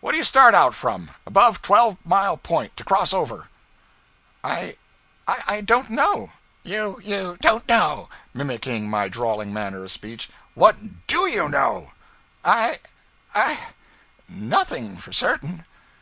[0.00, 3.50] What do you start out from, above Twelve Mile Point, to cross over?'
[4.42, 4.74] 'I
[5.28, 10.30] I don't know.' 'You you don't know?' mimicking my drawling manner of speech.
[10.54, 11.92] 'What do you know?'
[12.42, 12.80] 'I
[13.34, 13.66] I
[14.26, 15.66] nothing, for certain.'